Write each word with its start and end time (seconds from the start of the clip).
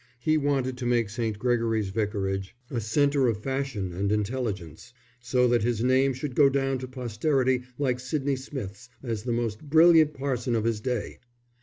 He 0.19 0.35
wanted 0.35 0.79
to 0.79 0.87
make 0.87 1.11
St. 1.11 1.37
Gregory's 1.37 1.89
Vicarage 1.89 2.55
a 2.71 2.79
centre 2.79 3.27
of 3.27 3.43
fashion 3.43 3.93
and 3.93 4.11
intelligence, 4.11 4.93
so 5.19 5.47
that 5.49 5.61
his 5.61 5.83
name 5.83 6.13
should 6.13 6.33
go 6.33 6.49
down 6.49 6.79
to 6.79 6.87
posterity 6.87 7.65
like 7.77 7.99
Sydney 7.99 8.35
Smith's 8.37 8.89
as 9.03 9.21
the 9.21 9.31
most 9.31 9.61
brilliant 9.61 10.15
parson 10.15 10.55
of 10.55 10.63
his 10.63 10.81
day. 10.81 11.19